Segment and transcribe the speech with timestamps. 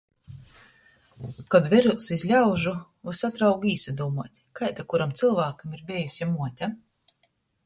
[1.55, 2.73] Kod verūs iz ļaužu,
[3.09, 6.73] vysod raugu īsadūmuot, kaida kuram cylvākam ir bejuse muote.